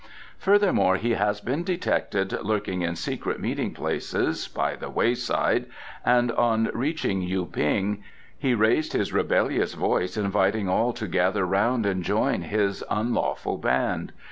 [0.39, 5.67] "Furthermore, he has been detected lurking in secret meeting places by the wayside,
[6.03, 8.03] and on reaching Yu ping
[8.35, 14.11] he raised his rebellious voice inviting all to gather round and join his unlawful band.